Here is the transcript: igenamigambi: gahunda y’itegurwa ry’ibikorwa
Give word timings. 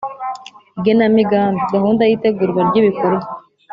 igenamigambi: 0.77 1.61
gahunda 1.73 2.03
y’itegurwa 2.09 2.59
ry’ibikorwa 2.67 3.27